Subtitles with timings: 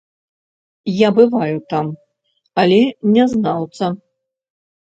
[1.01, 1.87] Я бываю там,
[2.65, 2.81] але
[3.19, 3.85] не знаўца.